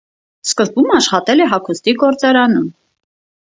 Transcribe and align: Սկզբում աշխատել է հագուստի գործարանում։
Սկզբում 0.47 0.87
աշխատել 0.99 1.43
է 1.45 1.47
հագուստի 1.51 1.95
գործարանում։ 2.05 2.67